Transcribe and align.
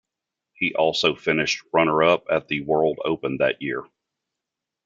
He 0.53 0.73
also 0.73 1.13
finished 1.15 1.61
runner-up 1.71 2.25
at 2.31 2.47
the 2.47 2.61
World 2.61 2.97
Open 3.05 3.37
that 3.37 3.61
year. 3.61 3.83